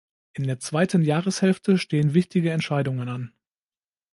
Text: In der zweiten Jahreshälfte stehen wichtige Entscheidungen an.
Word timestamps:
In 0.33 0.47
der 0.47 0.57
zweiten 0.59 1.03
Jahreshälfte 1.03 1.77
stehen 1.77 2.15
wichtige 2.15 2.49
Entscheidungen 2.51 3.07
an. 3.07 3.33